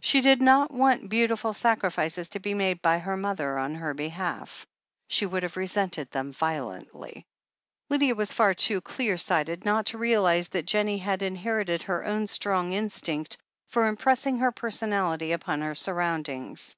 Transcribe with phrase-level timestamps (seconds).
[0.00, 4.66] She did not want beautiful sacrifices to be made by her mother on her behalf.
[5.06, 7.24] She would have resented them violently,
[7.88, 12.26] Lydia was far too clear sighted not to realize that Jennie had inherited her own
[12.26, 13.36] strong instinct
[13.68, 16.74] for im pressing her personality upon her surroimdings.